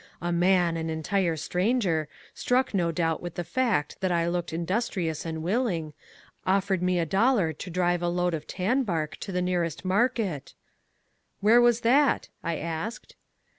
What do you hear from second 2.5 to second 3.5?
no doubt with the